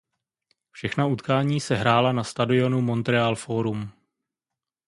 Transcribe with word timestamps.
Všechna 0.71 1.05
utkání 1.05 1.59
se 1.59 1.75
hrála 1.75 2.11
na 2.11 2.23
stadionu 2.23 2.81
Montreal 2.81 3.35
Forum. 3.35 3.91